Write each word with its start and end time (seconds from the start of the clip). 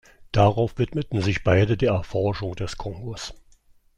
Darauf 0.31 0.79
widmeten 0.79 1.21
sich 1.21 1.43
beide 1.43 1.77
der 1.77 1.91
Erforschung 1.91 2.55
des 2.55 2.75
Kongo. 2.75 3.15